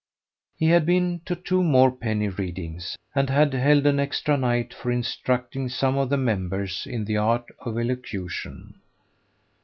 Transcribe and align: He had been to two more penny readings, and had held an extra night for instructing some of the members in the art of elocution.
He 0.57 0.69
had 0.69 0.87
been 0.87 1.21
to 1.25 1.35
two 1.35 1.61
more 1.63 1.91
penny 1.91 2.27
readings, 2.27 2.97
and 3.13 3.29
had 3.29 3.53
held 3.53 3.85
an 3.85 3.99
extra 3.99 4.35
night 4.35 4.73
for 4.73 4.89
instructing 4.91 5.69
some 5.69 5.95
of 5.95 6.09
the 6.09 6.17
members 6.17 6.87
in 6.89 7.05
the 7.05 7.17
art 7.17 7.45
of 7.59 7.77
elocution. 7.77 8.81